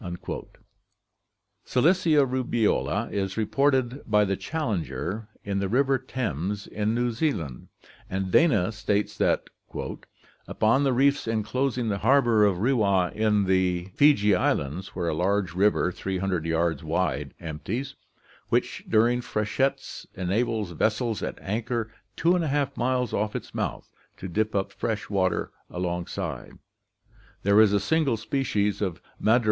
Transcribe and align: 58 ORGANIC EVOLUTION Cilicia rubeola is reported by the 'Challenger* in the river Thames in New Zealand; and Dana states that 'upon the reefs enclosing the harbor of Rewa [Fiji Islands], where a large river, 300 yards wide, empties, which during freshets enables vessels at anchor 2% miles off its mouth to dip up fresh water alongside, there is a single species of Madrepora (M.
58 0.03 0.07
ORGANIC 0.09 0.23
EVOLUTION 0.23 0.63
Cilicia 1.63 2.25
rubeola 2.25 3.11
is 3.11 3.37
reported 3.37 4.01
by 4.09 4.25
the 4.25 4.35
'Challenger* 4.35 5.27
in 5.43 5.59
the 5.59 5.69
river 5.69 5.99
Thames 5.99 6.65
in 6.65 6.95
New 6.95 7.11
Zealand; 7.11 7.67
and 8.09 8.31
Dana 8.31 8.71
states 8.71 9.15
that 9.19 9.43
'upon 10.47 10.83
the 10.83 10.91
reefs 10.91 11.27
enclosing 11.27 11.89
the 11.89 11.99
harbor 11.99 12.45
of 12.45 12.57
Rewa 12.57 13.11
[Fiji 13.93 14.33
Islands], 14.33 14.95
where 14.95 15.07
a 15.09 15.13
large 15.13 15.53
river, 15.53 15.91
300 15.91 16.47
yards 16.47 16.83
wide, 16.83 17.35
empties, 17.39 17.93
which 18.49 18.83
during 18.89 19.21
freshets 19.21 20.07
enables 20.15 20.71
vessels 20.71 21.21
at 21.21 21.37
anchor 21.39 21.91
2% 22.17 22.75
miles 22.75 23.13
off 23.13 23.35
its 23.35 23.53
mouth 23.53 23.87
to 24.17 24.27
dip 24.27 24.55
up 24.55 24.71
fresh 24.71 25.11
water 25.11 25.51
alongside, 25.69 26.53
there 27.43 27.61
is 27.61 27.71
a 27.71 27.79
single 27.79 28.17
species 28.17 28.81
of 28.81 28.99
Madrepora 29.21 29.35
(M. 29.35 29.39